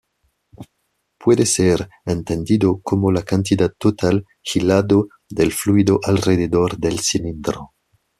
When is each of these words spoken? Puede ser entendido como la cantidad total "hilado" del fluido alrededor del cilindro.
Puede 1.19 1.45
ser 1.45 1.87
entendido 2.07 2.81
como 2.81 3.11
la 3.11 3.21
cantidad 3.21 3.71
total 3.77 4.25
"hilado" 4.55 5.09
del 5.29 5.51
fluido 5.53 5.99
alrededor 6.03 6.79
del 6.79 6.97
cilindro. 7.01 7.73